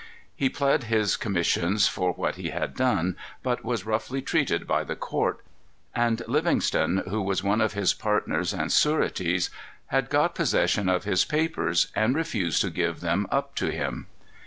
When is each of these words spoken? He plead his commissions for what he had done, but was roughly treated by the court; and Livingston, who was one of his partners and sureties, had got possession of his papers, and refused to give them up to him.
He 0.35 0.49
plead 0.49 0.85
his 0.85 1.15
commissions 1.15 1.87
for 1.87 2.11
what 2.13 2.33
he 2.33 2.49
had 2.49 2.75
done, 2.75 3.15
but 3.43 3.63
was 3.63 3.85
roughly 3.85 4.19
treated 4.19 4.65
by 4.65 4.83
the 4.83 4.95
court; 4.95 5.41
and 5.93 6.23
Livingston, 6.27 7.03
who 7.07 7.21
was 7.21 7.43
one 7.43 7.61
of 7.61 7.73
his 7.73 7.93
partners 7.93 8.51
and 8.51 8.71
sureties, 8.71 9.51
had 9.93 10.09
got 10.09 10.33
possession 10.33 10.89
of 10.89 11.03
his 11.03 11.23
papers, 11.23 11.89
and 11.95 12.15
refused 12.15 12.61
to 12.61 12.71
give 12.71 13.01
them 13.01 13.27
up 13.29 13.53
to 13.57 13.69
him. 13.69 14.07